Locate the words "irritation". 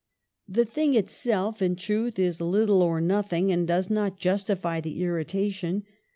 5.03-5.83